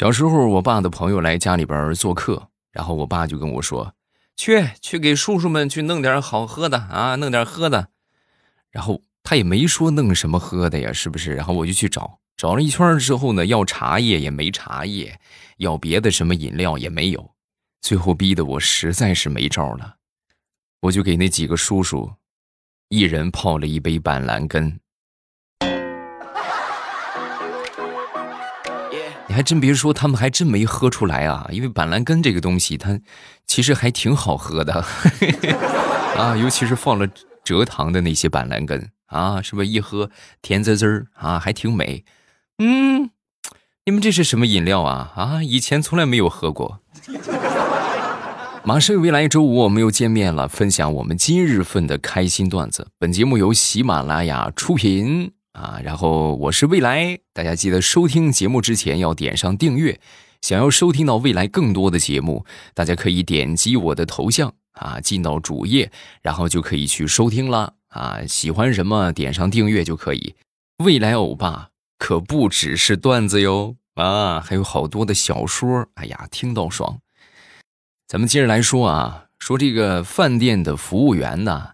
[0.00, 3.92] 小时候，我爸的朋友来家里边做客，然后我爸就跟我说
[4.34, 7.88] ：“去，去给叔叔们去弄点好喝的啊，弄点喝的。”
[8.72, 11.34] 然后他也没说弄什么喝的呀，是不是？
[11.34, 15.20] 然后我就去找，找了一圈之后呢，要茶叶也没茶叶，
[15.58, 17.32] 要别的什么饮料也没有，
[17.82, 19.96] 最后逼得我实在是没招了，
[20.80, 22.10] 我就给那几个叔叔，
[22.88, 24.80] 一人泡了一杯板蓝根。
[29.30, 31.46] 你还真别说，他们还真没喝出来啊！
[31.52, 32.98] 因为板蓝根这个东西，它
[33.46, 34.84] 其实还挺好喝的
[36.18, 37.06] 啊，尤其是放了
[37.44, 40.10] 蔗糖的那些板蓝根啊，是不是一喝
[40.42, 42.04] 甜滋滋儿啊，还挺美。
[42.58, 43.10] 嗯，
[43.86, 45.12] 你们这是什么饮料啊？
[45.14, 46.80] 啊，以前从来没有喝过。
[48.64, 52.88] 马上又未来周五我们又见面了，分享我们今日份的开心段子。
[52.98, 55.34] 本节目由喜马拉雅出品。
[55.52, 60.00] 啊，然后我是未来，大家记得收听节目之前要点上订阅。
[60.40, 65.92] 想要收听到未来更多的节目，大家可以点击我的头像啊，进到主页，
[66.22, 68.20] 然后就可以去收听了啊。
[68.26, 70.34] 喜欢什么，点上订阅就可以。
[70.78, 77.00] 未来欧巴可不只是段子哟啊，还有好多的小说，哎呀，听到爽。
[78.08, 81.72] 咱们接着来说啊，说这个饭店的服务员呢，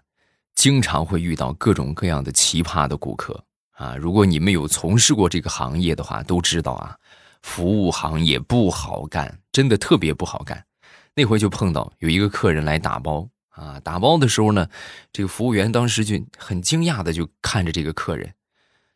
[0.55, 3.45] 经常会遇到各种各样的奇葩的顾客。
[3.77, 6.97] 啊，如果你们有从事过这个行业的话，都知道啊，
[7.43, 10.65] 服务行业不好干，真的特别不好干。
[11.13, 14.67] 那回就碰到有一个客人来打包啊，打包的时候呢，
[15.13, 18.33] 这个服务员当时就很惊讶的就看着这个客人，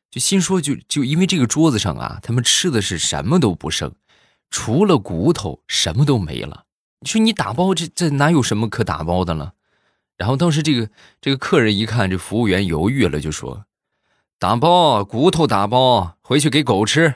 [0.09, 3.93] 就心说就就因为这个桌子上啊，他们吃的是什么都不剩，
[4.49, 6.65] 除了骨头什么都没了。
[7.01, 9.53] 你说你打包这这哪有什么可打包的了？
[10.17, 10.89] 然后当时这个
[11.21, 13.63] 这个客人一看这服务员犹豫了，就说。
[14.41, 17.13] 打包骨头，打包回去给狗吃，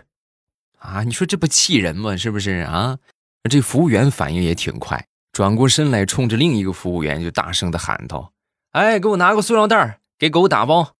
[0.77, 1.01] 啊！
[1.01, 2.15] 你说这不气人吗？
[2.15, 2.99] 是不是啊？
[3.49, 8.31] 这服务员反应也挺快，转过身来，冲着另一个服务员就大声的喊道
[8.73, 10.93] ：“哎，给我拿个塑料袋，给狗打包。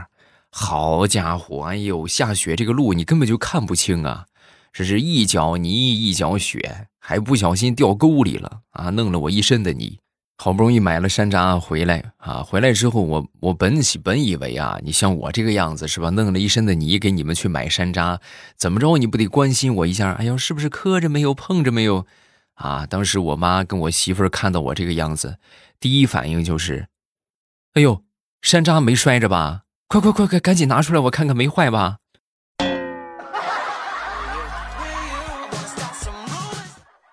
[0.49, 4.27] 好家伙，哎呦，下雪这个路你根本就看不清啊，
[4.71, 9.99] 这是一脚泥一脚雪，还不小心掉沟里了啊，弄了我一身的泥。
[10.37, 12.43] 好不容易买了山楂回来啊！
[12.43, 16.09] 回来之后，我我本起本以为啊，你像我这个样子是吧？
[16.09, 18.19] 弄了一身的泥给你们去买山楂，
[18.57, 20.11] 怎么着你不得关心我一下？
[20.13, 21.33] 哎呦，是不是磕着没有？
[21.33, 22.05] 碰着没有？
[22.55, 22.85] 啊！
[22.85, 25.37] 当时我妈跟我媳妇看到我这个样子，
[25.79, 26.87] 第一反应就是：
[27.73, 28.03] 哎呦，
[28.41, 29.61] 山楂没摔着吧？
[29.87, 31.99] 快快快快，赶紧拿出来我看看没坏吧？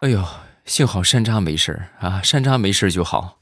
[0.00, 0.24] 哎呦！
[0.70, 3.40] 幸好山楂没事啊，山楂没事就好。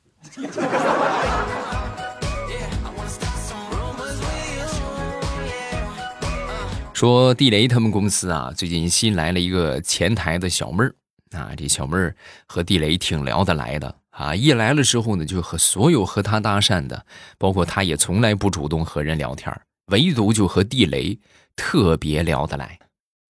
[6.95, 10.95] 说地雷他们公司啊，最近新来了一个前台的小妹儿
[11.33, 17.05] 啊，这小妹儿和地雷挺聊得来的啊，一来了之后呢，就和所有和他搭讪的，
[17.37, 19.55] 包括他也从来不主动和人聊天，
[19.93, 21.21] 唯独就和地雷
[21.55, 22.79] 特别聊得来，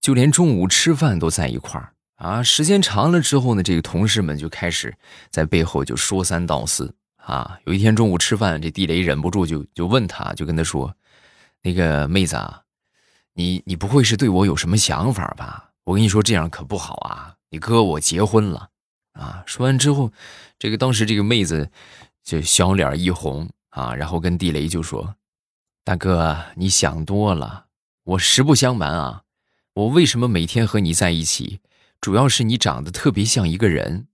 [0.00, 1.94] 就连中午吃饭都在一块儿。
[2.18, 4.92] 啊，时间长了之后呢，这个同事们就开始
[5.30, 7.60] 在背后就说三道四啊。
[7.64, 10.92] 有一天中午吃饭，这地雷忍不住就就问他，就跟他说
[11.62, 12.62] ：“那个妹子啊，
[13.34, 15.70] 你你不会是对我有什么想法吧？
[15.84, 18.70] 我跟你说这样可不好啊，你哥我结婚了
[19.12, 20.10] 啊。”说完之后，
[20.58, 21.70] 这个当时这个妹子
[22.24, 25.14] 就小脸一红啊，然后跟地雷就说
[25.84, 27.66] ：“大哥，你想多了，
[28.02, 29.22] 我实不相瞒啊，
[29.74, 31.60] 我为什么每天和你在一起？”
[32.00, 34.08] 主要是你长得特别像一个人，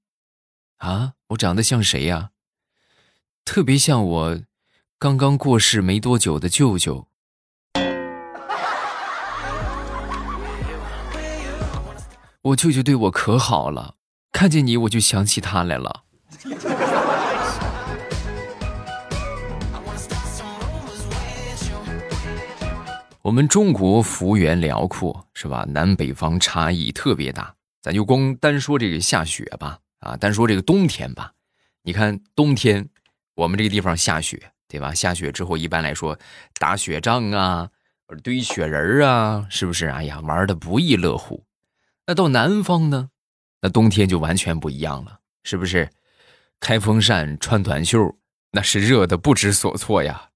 [0.79, 2.31] 啊，我长得像谁呀？
[3.45, 4.41] 特别像我
[4.99, 7.09] 刚刚过世没多久的舅舅。
[12.41, 13.97] 我舅舅对我可好了，
[14.33, 16.05] 看见你我就想起他来了。
[23.23, 25.65] 我们中国幅员辽阔，是吧？
[25.69, 27.54] 南北方差异特别大。
[27.85, 31.35] 咱就光单说这个下雪吧，啊，单说这个冬天吧。
[31.83, 32.89] 你看冬天，
[33.35, 34.95] 我们这个地方下雪，对吧？
[34.95, 36.19] 下雪之后，一般来说
[36.59, 37.69] 打雪仗啊，
[38.23, 39.89] 堆雪人啊，是不是？
[39.89, 41.45] 哎呀，玩的不亦乐乎。
[42.07, 43.11] 那到南方呢？
[43.61, 45.91] 那冬天就完全不一样了，是不是？
[46.61, 48.17] 开风扇、穿短袖，
[48.53, 50.31] 那是热的不知所措呀。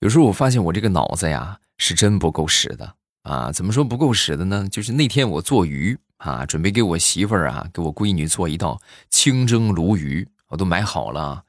[0.00, 3.52] 有时候我发现我这个脑子呀，是真不够使的啊！
[3.52, 4.66] 怎么说不够使的呢？
[4.70, 8.80] 就是那天我做鱼啊，准备给我媳妇儿啊，给我闺女做一道
[9.10, 11.42] 清蒸鲈鱼，我都买好了，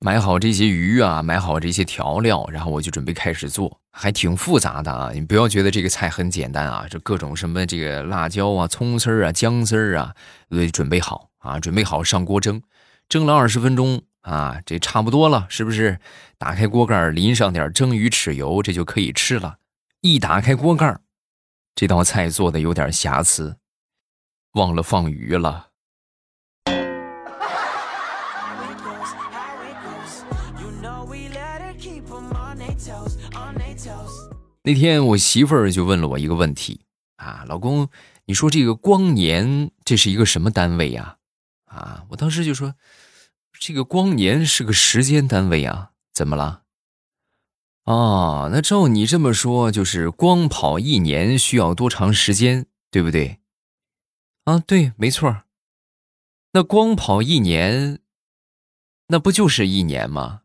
[0.00, 5.10] 买好这些鱼啊，买好这些调料，然后我就准备开始做，还挺复杂的啊！
[5.14, 10.14] 你不要觉得这个菜很简单啊，这各种什么这个辣椒啊、葱丝儿啊、姜丝儿啊，
[10.50, 12.60] 都准备好啊，准备好上锅蒸，
[13.08, 14.02] 蒸了二十分钟。
[14.24, 16.00] 啊，这差不多了，是不是？
[16.38, 19.58] 打开锅盖，淋上点蒸鱼豉油，这就可以吃了。
[20.00, 20.98] 一打开锅盖，
[21.74, 23.58] 这道菜做的有点瑕疵，
[24.54, 25.68] 忘了放鱼了。
[34.62, 36.80] 那天我媳妇儿就问了我一个问题
[37.16, 37.90] 啊，老公，
[38.24, 41.18] 你说这个光年这是一个什么单位呀？
[41.66, 42.74] 啊，我当时就说。
[43.58, 46.62] 这个光年是个时间单位啊，怎么了？
[47.84, 53.38] 哦，那照你这么说，就是光跑一年需要多长时间，对不对？
[54.44, 55.42] 啊，对，没错。
[56.52, 58.00] 那光跑一年，
[59.08, 60.42] 那不就是一年吗？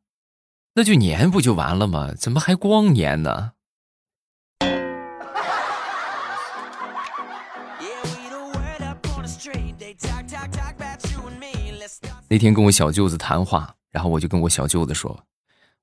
[0.75, 2.13] 那就年不就完了吗？
[2.13, 3.53] 怎么还光年呢？
[12.29, 15.25] 那天跟我小舅子谈话，然后我就跟我小舅子说：“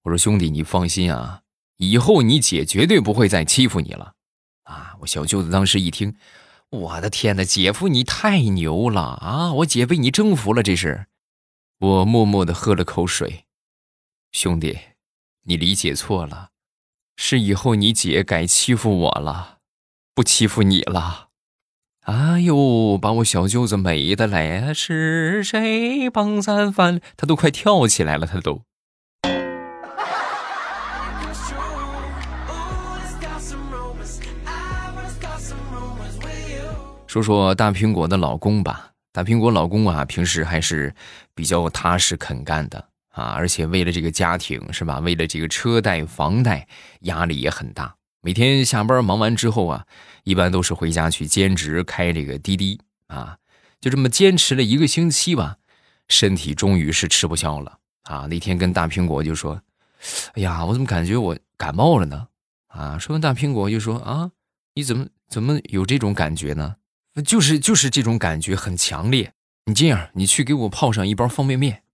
[0.03, 1.43] 我说兄弟，你放心啊，
[1.77, 4.15] 以后你姐绝对不会再欺负你了。”
[4.65, 4.97] 啊！
[5.01, 6.17] 我小舅子当时一听，
[6.71, 9.53] 我的天哪，姐夫你太牛了啊！
[9.55, 11.07] 我姐被你征服了，这是。
[11.79, 13.45] 我默默的喝了口水，
[14.33, 14.79] 兄弟，
[15.43, 16.51] 你理解错了，
[17.17, 19.59] 是以后你姐改欺负我了，
[20.15, 21.26] 不欺负你了。
[22.07, 24.73] 哎呦，把我小舅子美的嘞！
[24.73, 27.01] 是谁帮咱翻？
[27.17, 28.63] 他都快跳起来了，他都。
[37.09, 40.95] 说说大苹果的老公吧，大苹果老公啊，平时还是
[41.35, 42.79] 比较踏实肯干的
[43.09, 45.01] 啊，而且为了这个家庭是吧？
[45.01, 46.69] 为了这个车贷、房贷，
[47.01, 47.97] 压力也很大。
[48.21, 49.85] 每天下班忙完之后啊，
[50.27, 53.39] 一般都是回家去兼职开这个滴滴啊，
[53.81, 55.59] 就这么坚持了一个星期吧，
[56.09, 58.27] 身体终于是吃不消了啊。
[58.29, 59.63] 那天跟大苹果就说
[60.35, 62.27] ：“哎呀，我怎么感觉我感冒了呢？”
[62.67, 64.33] 啊，说完大苹果就说：“啊，
[64.75, 66.75] 你怎么怎么有这种感觉呢？
[67.25, 69.33] 就是就是这种感觉很强烈。
[69.67, 71.85] 你这样，你去给我泡上一包方便面。”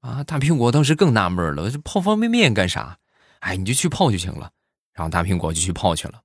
[0.00, 2.98] 啊，大苹果当时更纳闷了，这泡方便面干啥？
[3.40, 4.52] 哎，你就去泡就行了。
[4.94, 6.22] 然后大苹果就去泡去了，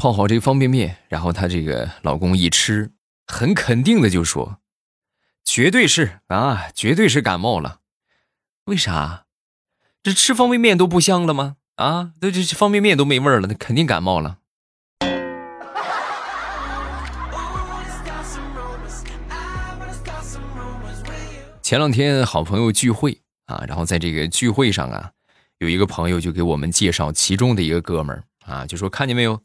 [0.00, 2.90] 泡好这个方便面，然后她这个老公一吃，
[3.26, 4.56] 很肯定的就说
[5.44, 7.80] ：“绝对是啊，绝对是感冒了。
[8.64, 9.26] 为啥？
[10.02, 11.56] 这吃方便面都不香了吗？
[11.74, 14.38] 啊，这这方便面都没味儿了，那肯定感冒了。”
[21.60, 25.10] 前两天好朋友聚会啊，然后在这个聚会上啊。
[25.58, 29.42] 有一个朋友就给我们介绍其中的一个哥们儿啊，就说看见没有，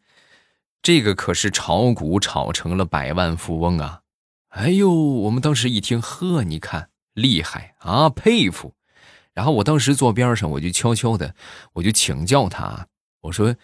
[0.85, 4.01] 这个可是炒股炒成了百万富翁啊！
[4.49, 8.71] 哎呦，我们当时一听，呵，你看厉害啊，佩服。
[9.33, 11.33] 然后我当时坐边上，我就悄悄的，
[11.73, 12.85] 我就请教他，
[13.21, 13.55] 我说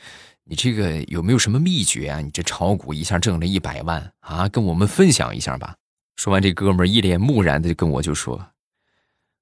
[0.46, 2.22] 你这个有没有什么秘诀啊？
[2.22, 5.76] 你这炒股一下挣了一百万啊，跟我们分享一下吧。
[6.16, 8.44] 说完，这哥们一脸木然的跟我就说：“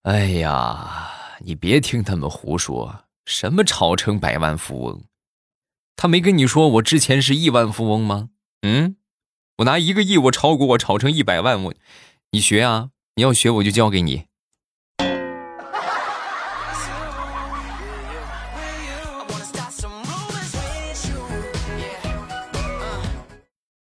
[0.03, 5.01] 哎呀。”你别听他们胡说，什么炒成百万富翁？
[6.01, 8.29] 他没跟你说我之前是亿万富翁吗？
[8.61, 8.95] 嗯，
[9.57, 11.73] 我拿一个亿我炒股，我炒成一百万，我
[12.31, 12.91] 你学啊！
[13.15, 14.23] 你要学我就教给你。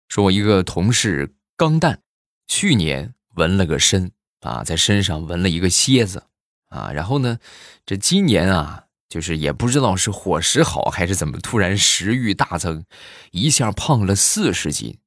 [0.09, 2.01] 说我一个同事钢蛋，
[2.49, 4.11] 去年纹了个身
[4.41, 6.25] 啊，在身上纹了一个蝎子。
[6.71, 7.39] 啊，然后呢，
[7.87, 12.85] 这今年啊，就是也不知道是伙食好还是怎么，突然食欲大增，
[13.31, 14.99] 一下胖了四十斤。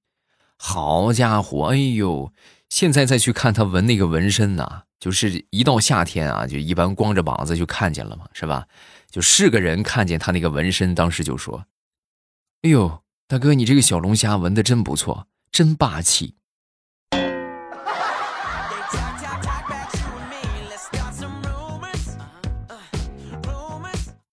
[0.58, 2.32] 好家伙，哎呦！
[2.70, 8.66] 现在再去看他纹那个纹身呐，就是一到夏天啊，就一般光着膀子就看见了嘛，是吧？
[9.10, 11.66] 就是个人看见他那个纹身，当时就说
[12.64, 16.36] ：“哎呦，大哥，你这个小龙虾纹的真不错，真霸气。”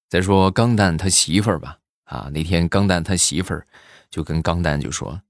[0.09, 3.67] 再说钢蛋他媳妇儿吧，啊，那天钢蛋他媳妇儿
[4.11, 5.21] 就跟钢蛋就说：“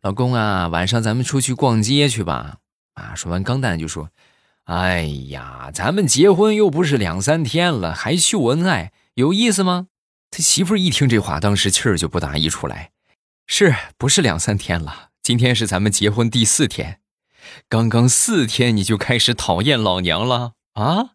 [0.00, 2.58] 老公啊，晚上咱们出去逛街去吧。”
[2.94, 4.10] 啊，说完钢蛋就说
[4.64, 9.88] ：“哎呀，咱们结婚又不是两三天了，还秀恩爱，有意思吗？”
[10.30, 12.92] 他媳妇儿一听这话，当时气儿就不打一处来，
[13.46, 15.10] 是不是两三天了？
[15.22, 17.00] 今天是咱们结婚第四天，
[17.68, 21.13] 刚刚四天你就开始讨厌老娘了啊？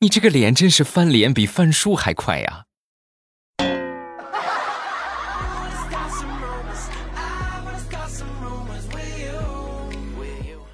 [0.00, 2.66] 你这个脸真是翻脸比翻书还快呀！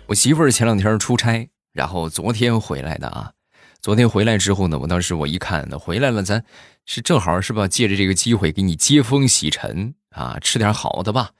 [0.07, 3.33] 我媳妇儿前两天出差，然后昨天回来的啊。
[3.81, 6.45] 昨天回来之后呢，我当时我一看，回来了，咱
[6.85, 7.66] 是正好是吧？
[7.66, 11.31] 借着这个机会给你接风洗尘啊，吃点好的吧，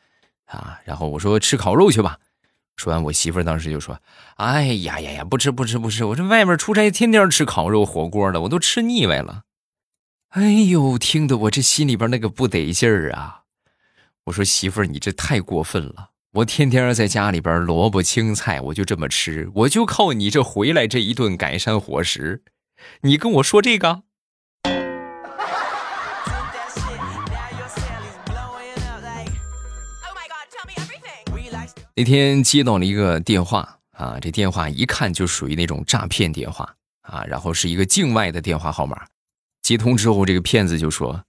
[0.47, 0.81] 啊。
[0.87, 2.19] 然后我说吃烤肉去吧。
[2.77, 4.01] 说完，我媳妇儿当时就说
[4.37, 6.05] ：“哎呀呀呀，不吃不吃不吃！
[6.05, 9.43] 我这外面出差，天天吃烤肉火锅的，我都吃腻歪了。”
[10.31, 13.43] 哎呦，听得我这心里边那个不得劲儿啊！
[14.25, 16.11] 我说媳妇儿，你这太过分了！
[16.33, 22.43] 我天天在家里边萝卜青菜，我就这么吃，我就靠你这回来这一顿改善伙食，
[23.03, 24.03] 你跟我说这个？
[31.97, 39.07] 那天接到了一个电话啊，这电话一看就属于那种诈骗电话啊，然后是一个境外的电话号码。
[39.63, 41.25] 接通之后，这个骗子就说：“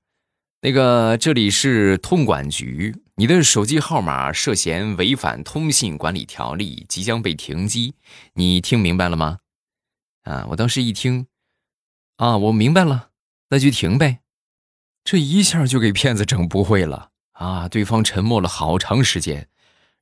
[0.62, 7.94] 那个这里是通管局，你的手机号码涉嫌违反通信管理条例，即将被停机。
[8.34, 9.38] 你听明白了吗？”
[10.26, 11.28] 啊，我当时一听，
[12.18, 13.10] 啊，我明白了，
[13.50, 14.22] 那就停呗。
[15.04, 17.70] 这一下就给骗子整不会了啊！
[17.70, 19.48] 对方沉默了好长时间。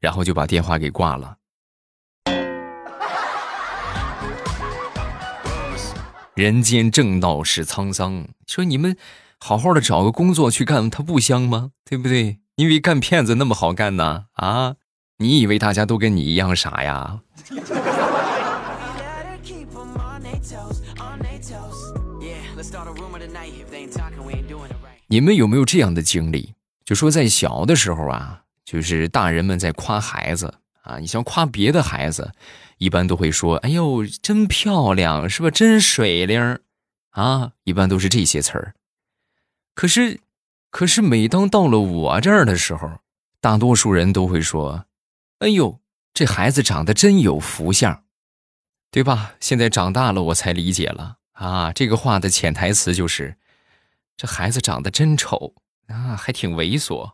[0.04, 1.38] 然后就把电话给挂了。
[6.36, 8.98] 人间正道是沧桑，说你们
[9.40, 11.72] 好好的找个工作去干，它不香吗？
[11.86, 12.40] 对不对？
[12.56, 14.26] 因为干骗子那么好干呢？
[14.34, 14.76] 啊？
[15.20, 17.22] 你以为大家都跟你一样傻呀？
[25.08, 26.56] 你们有没有这样的经历？
[26.84, 28.43] 就说在小的时候啊。
[28.66, 32.32] 就是大人们在夸孩子啊，你像夸别的孩子，
[32.78, 35.50] 一般都会说：“哎呦，真漂亮，是吧？
[35.50, 36.60] 真水灵
[37.12, 38.76] 啊！”一般都是这些词儿。
[39.76, 40.20] 可是，
[40.70, 43.00] 可是每当到了我这儿的时候，
[43.40, 44.86] 大多数人都会说
[45.40, 45.80] ：“哎呦，
[46.14, 48.04] 这孩子长得真有福相，
[48.92, 53.38] 对吧？”现在长大了，我才理解了啊，这个话的潜台词就是：
[54.18, 55.56] 这孩子长得真丑
[55.88, 57.14] 啊，还挺猥琐。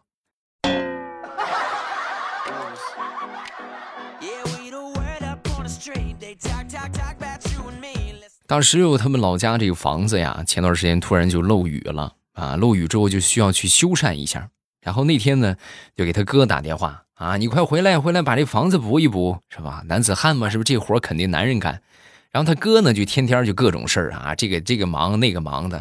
[8.49, 12.55] 大石榴他们老家这个房子呀，前段时间突然就漏雨了啊！
[12.55, 14.49] 漏雨之后就需要去修缮一下。
[14.81, 15.55] 然后那天呢，
[15.95, 19.83] 就给他哥打电话啊，你快回来，回来把这房子补一补，是吧？
[19.85, 21.83] 男子汉嘛，是不是这活肯定男人干？
[22.31, 25.77] 然后他哥呢，就天天就各种事儿啊，这个这个忙那个忙的。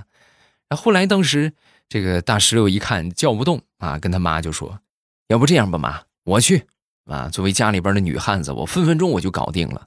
[0.68, 1.54] 然后后来当时
[1.88, 4.78] 这个大石榴一看叫不动啊，跟他妈就说
[5.28, 6.66] ：“要不这样吧，妈，我去
[7.06, 9.86] 啊，作为家里边的女汉子，我分分钟我就搞定了。”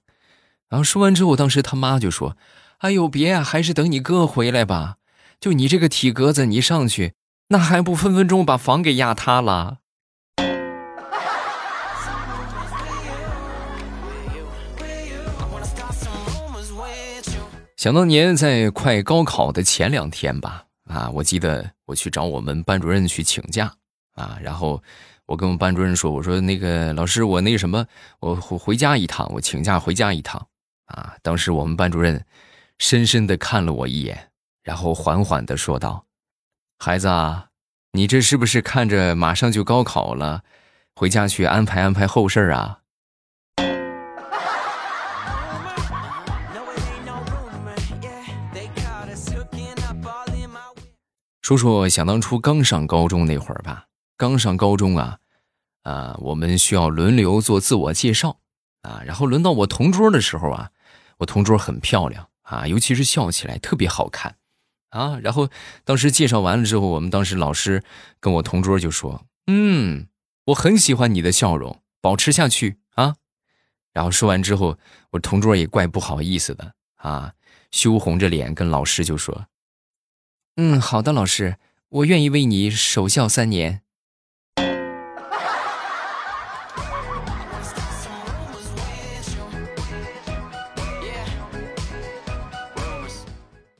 [0.68, 2.36] 然后说完之后，当时他妈就说。
[2.82, 4.96] 哎呦，别啊，还是等你哥回来吧。
[5.40, 7.14] 就你这个体格子，你上去
[7.50, 9.78] 那还不分分钟把房给压塌了。
[17.78, 23.72] 想当年在快高考的前两天吧，啊，我记得我去找我们班主任去请假
[24.16, 24.82] 啊，然后
[25.28, 27.86] 我跟我们班主任说，我说那个老师，我那什么，
[28.20, 30.48] 我回回家一趟，我请假回家一趟
[30.86, 31.14] 啊。
[31.22, 32.26] 当时我们班主任。
[32.82, 34.32] 深深的看了我一眼，
[34.64, 36.08] 然后缓缓的说道
[36.84, 37.50] ：“孩子啊，
[37.92, 40.44] 你这是不是看着马上就高考了，
[40.96, 42.80] 回家去安排安排后事啊？”
[51.44, 53.86] 叔叔想当初刚上高中那会儿吧，
[54.18, 55.20] 刚上高中啊，
[55.84, 58.40] 啊，我们需要轮流做自我介绍
[58.82, 60.72] 啊，然后轮到我同桌的时候啊，
[61.20, 62.28] 我同桌很漂亮。
[62.52, 64.36] 啊，尤其是笑起来特别好看，
[64.90, 65.50] 啊，然后
[65.86, 67.82] 当时介绍完了之后，我们当时老师
[68.20, 70.08] 跟我同桌就说：“嗯，
[70.48, 73.16] 我很喜欢你的笑容，保持下去啊。”
[73.94, 74.78] 然后说完之后，
[75.12, 77.34] 我同桌也怪不好意思的啊，
[77.72, 79.48] 羞红着脸跟老师就说
[80.58, 81.56] ：“嗯，好的，老师，
[81.88, 83.82] 我愿意为你守孝三年。”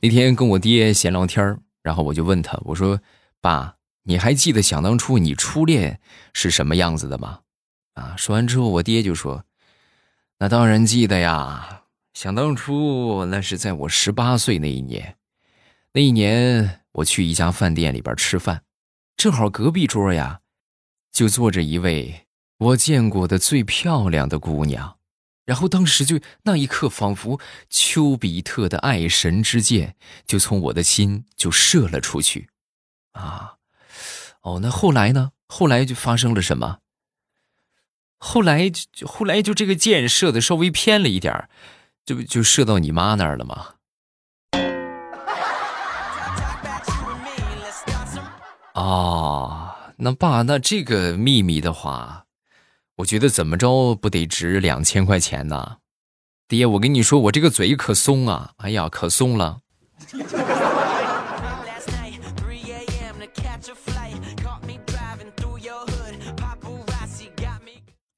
[0.04, 3.00] 那天跟我爹闲聊天然后我就问他，我说
[3.40, 6.00] ：“爸，你还记得想当初你初恋
[6.34, 7.42] 是什么样子的吗？”
[7.94, 9.44] 啊，说完之后，我爹就说
[10.40, 15.18] ：“那当然记得呀，想当初那是在我十八岁那一年，
[15.92, 18.62] 那一年我去一家饭店里边吃饭，
[19.16, 20.40] 正好隔壁桌呀，
[21.12, 22.26] 就坐着一位
[22.58, 24.96] 我见过的最漂亮的姑娘。”
[25.44, 29.96] 然后当时就那一刻，仿佛丘比特的爱神之箭
[30.26, 32.48] 就从我的心就射了出去，
[33.12, 33.54] 啊，
[34.42, 35.32] 哦，那后来呢？
[35.48, 36.78] 后来就发生了什么？
[38.18, 41.50] 后来就后来就这个箭射的稍微偏了一点儿
[42.06, 43.74] 就就射到你妈那儿了吗？
[48.74, 52.21] 哦， 那爸，那这个秘密的话。
[52.96, 55.78] 我觉得怎么着不得值两千块钱呢，
[56.46, 59.60] 爹，我跟你说，我这个嘴可松啊，哎呀，可松了。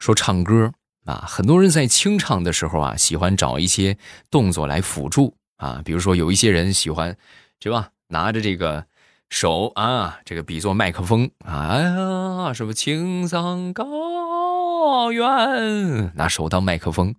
[0.01, 0.73] 说唱歌
[1.07, 3.97] 啊，很多人在清唱的时候啊，喜欢找一些
[4.29, 7.17] 动作来辅助啊，比如说有一些人喜欢，
[7.61, 7.91] 对吧？
[8.09, 8.87] 拿着这个
[9.35, 15.11] 手啊，这个比作麦克风啊，哎呀，什么青藏高。
[15.11, 17.17] 原，拿手当麦克风，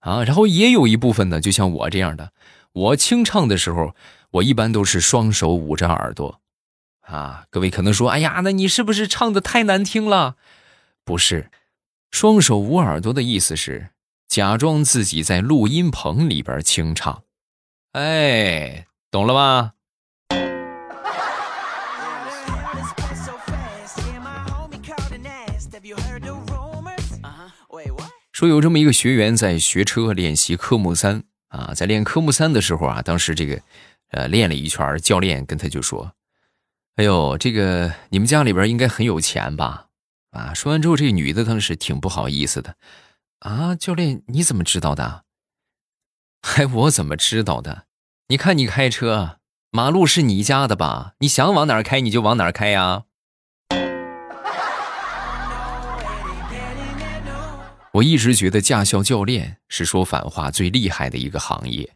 [0.00, 2.32] 啊，然后也有一部分呢，就像我这样的，
[2.72, 3.94] 我清唱的时候，
[4.32, 6.40] 我一般都是双手捂着耳朵，
[7.02, 10.34] 啊，各位可能说，哎呀，那你是不是唱的太难听了？
[11.04, 11.48] 不是，
[12.10, 13.90] 双手捂耳朵的意思是
[14.26, 17.22] 假装自己在录音棚里边清唱，
[17.92, 19.74] 哎，懂了吧？
[28.42, 33.62] 说有这么一个学员在学车练习科目三啊，在练科目三的时候啊，当时这个，
[34.10, 36.12] 呃，练了一圈，教练跟他就说
[36.98, 39.86] ：“哎呦，这个你们家里边应该很有钱吧？”
[40.34, 42.74] 啊，说完之后，这个女的当时挺不好意思的，
[43.38, 45.22] 啊，教练你怎么知道的？
[46.42, 47.84] 还我怎么知道的？
[48.26, 49.38] 你看你开车，
[49.70, 51.12] 马路是你家的吧？
[51.20, 53.04] 你想往哪儿开你就往哪儿开呀。
[57.94, 61.90] 我一直觉得驾校教练是说反话最厉害的一个行业，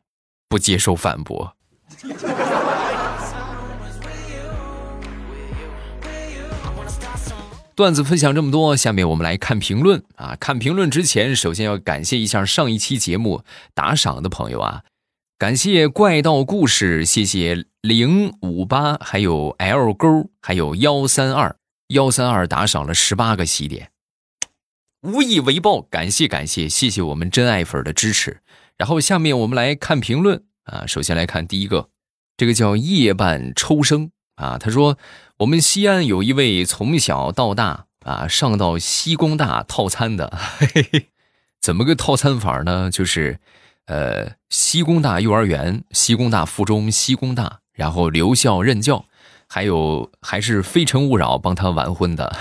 [0.46, 1.56] 不接受反驳。
[7.74, 10.36] 段子分享这么多，下面我们来看评论啊！
[10.40, 13.42] 看评论之前，首先要感谢一下上一期节目
[13.74, 14.82] 打赏的朋友啊，
[15.38, 21.56] 感谢怪盗故事，谢谢零五八，还有 L 勾，还有幺三二
[21.88, 23.90] 幺三二打赏了十八个喜点。
[25.06, 28.40] 无以为报，感谢感谢，谢谢我们真爱粉的支持。
[28.76, 31.90] 然后下面我们来看评论啊，首先来看第一个，
[32.36, 34.98] 这个叫夜半抽生啊，他说
[35.38, 41.06] 我们西安有一位从小到大啊上到西工大套餐的，嘿嘿，
[41.60, 42.90] 怎么个套餐法呢？
[42.90, 43.38] 就是
[43.86, 49.06] 呃西工大幼儿园、西工大附中、西工大，然后留校任教。
[49.48, 52.36] 还有还是非诚勿扰帮他完婚的，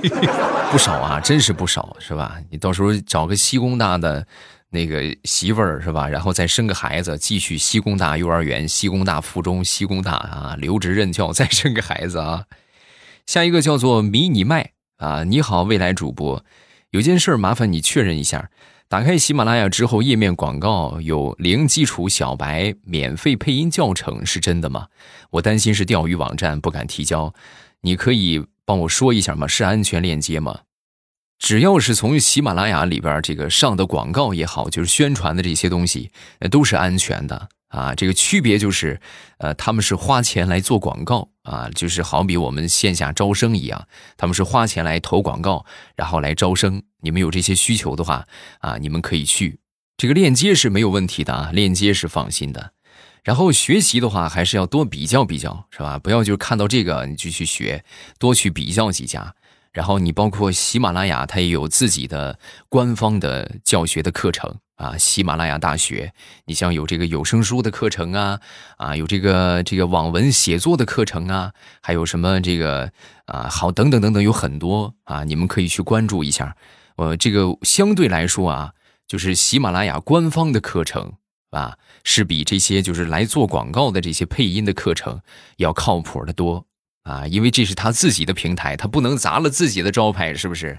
[0.70, 2.38] 不少啊，真是不少，是吧？
[2.50, 4.26] 你到时候找个西工大的
[4.70, 6.08] 那个媳妇儿，是吧？
[6.08, 12.44] 然后再生个孩子，继续西工大幼儿园、西工大附中、西工大啊，留职任教，再生个孩子啊。
[13.26, 16.44] 下一个叫做迷你麦啊，你好，未来主播，
[16.90, 18.50] 有件事麻烦你确认一下。
[18.92, 24.88] 打开喜马拉雅之后，页面广告有零基础小白免费配音教程，是真的吗？
[25.30, 27.32] 我担心是钓鱼网站，不敢提交。
[27.80, 29.46] 你可以帮我说一下吗？
[29.46, 30.60] 是安全链接吗？
[31.38, 36.10] 只要是从喜马拉雅里边这个上的广告也好，就是宣传的这些东西，
[36.50, 37.48] 都是安全的。
[37.68, 39.00] 啊，这个区别就是，
[39.38, 45.64] 呃，他们是花钱来做广告啊，就是好比我们线下招生一样，他们是花钱来投广告，
[45.96, 46.82] 然后来招生。
[47.00, 48.26] 你们有这些需求的话，
[48.60, 49.58] 啊，你们可以去，
[49.96, 52.72] 这个链接是没有问题的啊，链接是放心的。
[53.24, 55.98] 然后学习的话，还是要多比较比较，是吧？
[55.98, 57.84] 不要就看到这个你就去学，
[58.18, 59.34] 多去比较几家。
[59.72, 64.98] 然后你包括喜马拉雅，它也有自己的官方的教学的课程啊。
[64.98, 66.12] 喜马拉雅大学，
[66.46, 68.40] 你像有这个有声书的课程啊，
[68.76, 72.90] 啊，有这个这个网文写作的课程啊，还有什么这个
[73.26, 76.56] 啊，好等等等等，有很多啊，你们可以去关注一下。
[76.96, 78.72] 呃，这个相对来说啊，
[79.06, 81.14] 就是喜马拉雅官方的课程
[81.50, 85.20] 啊，是比这些就是来做广告的这些配音的课程
[85.56, 86.66] 要靠谱的多。
[87.04, 90.78] 啊，因为这是他自己的平台，他不能砸了自己的招牌，是不是？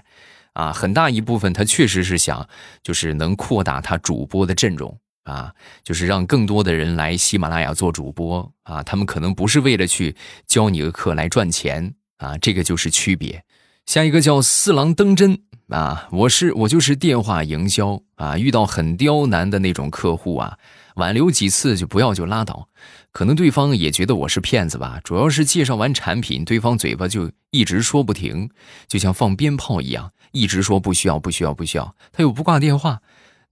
[0.54, 2.48] 啊，很大一部分他确实是想，
[2.82, 13.44] 就是能扩大他主播的阵容啊，就是让更多的人来喜马拉雅做主播啊，他们可能不是为了去教你个课来赚钱啊，这个就是区别。
[13.86, 20.56] 下一个叫四郎登真啊，我是我就是电话营销啊，遇到很刁难的那种客户啊，
[20.94, 22.68] 挽留几次就不要就拉倒，
[23.12, 28.48] 可能对方也觉得我是骗子吧，主要是介绍完产品，对方嘴巴就一直说不停，
[28.88, 33.00] 就像放鞭炮一样，一直说不需要不需要不需要，他又不挂电话。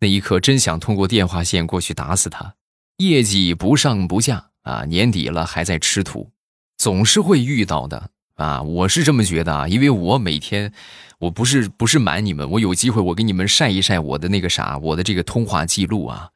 [0.00, 2.54] 那一刻，真想通过电话线过去打死他。
[2.96, 6.30] 业绩不上不下啊，年底了还在吃土，
[6.76, 8.60] 总是会遇到的啊。
[8.62, 10.72] 我是这么觉得啊，因为我每天，
[11.18, 16.30] 我不是不是瞒你们，我有机会我给你们晒一晒我的那个啥，我的这个通话记录啊，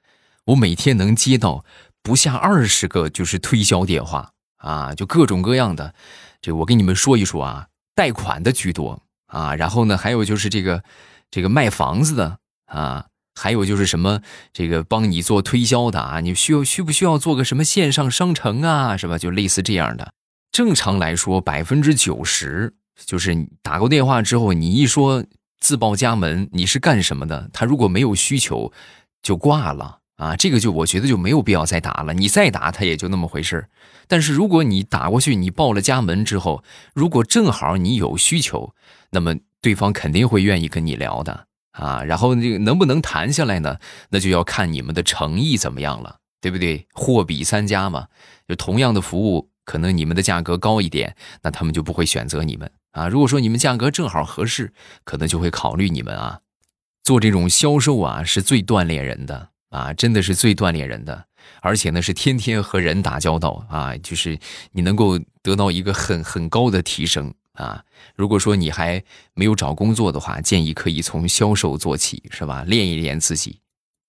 [0.44, 1.64] 我每天能接到
[2.02, 5.92] 不下二十个就是推销电话啊，就各种各样的。
[6.40, 10.82] 这我给你们说一说啊，贷款的居多啊，然后呢，还有就是这个
[11.30, 13.06] 这个卖房子的啊。
[13.38, 14.22] 还有就是什么
[14.54, 16.20] 这个帮你做推销的啊？
[16.20, 18.96] 你需要需不需要做个什么线上商城啊？
[18.96, 19.18] 是吧？
[19.18, 20.10] 就类似这样的。
[20.50, 22.72] 正常来说，百分之九十
[23.04, 25.22] 就是打过电话之后，你一说
[25.60, 27.50] 自报家门，你是干什么的？
[27.52, 28.72] 他如果没有需求，
[29.20, 30.36] 就挂了啊。
[30.36, 32.12] 这个就我觉得就没有必要再打了。
[32.14, 33.68] 你再打他也就那么回事
[34.08, 36.62] 但是如果你打过去，你报了家门之后，
[36.94, 38.74] 如果正好你有需求，
[39.10, 41.46] 那么对方肯定会愿意跟你聊的。
[41.72, 43.78] 啊，然后这个能不能谈下来呢？
[44.08, 46.86] 那就要看你们的诚意怎么样了，对不对？
[46.94, 48.06] 货比三家嘛，
[48.48, 53.08] 就同样的服务，可能你们的价格高一点，那他们就不会选择你们啊。
[53.08, 54.72] 如果说你们价格正好合适，
[55.04, 56.40] 可能就会考虑你们啊。
[57.02, 61.26] 做这种销售啊，是最锻炼人的啊，真的是最锻炼人的，
[61.60, 64.38] 而且呢是天天和人打交道啊，就是
[64.72, 67.32] 你能够得到一个很很高的提升。
[67.52, 67.82] 啊，
[68.14, 69.02] 如果说你还
[69.32, 72.64] 没有找工作的话，建议可以从销售做起，是吧？
[72.66, 73.60] 练一练自己。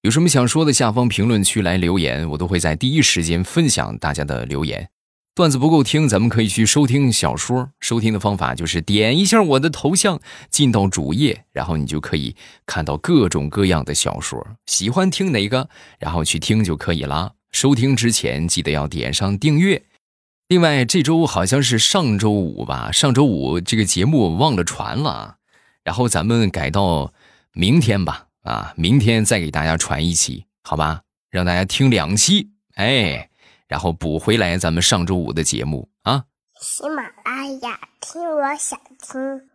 [0.02, 4.90] 有什么想说的，下方评论区来留言，我都会在第一时间分享大家的留言。
[5.38, 7.70] 段子不够听，咱们可以去收听小说。
[7.80, 10.20] 收听的方法就是点一下我的头像，
[10.50, 14.44] 进到主页，然后你就可以看到各种各样的小说。
[14.66, 15.70] 喜欢听哪个，
[16.00, 17.34] 然后去听就可以了。
[17.52, 19.84] 收听之前记得要点上订阅。
[20.48, 22.92] 另外，这周好像是上周五吧？
[22.92, 25.36] 上周五这个节目忘了传了，
[25.84, 27.14] 然后咱们改到
[27.54, 28.26] 明天吧。
[28.42, 31.02] 啊，明天再给大家传一期，好吧？
[31.30, 33.30] 让大家听两期，哎，
[33.68, 36.26] 然后补回来咱们上周五的节目啊。
[36.62, 39.50] 喜马拉雅听，我想听。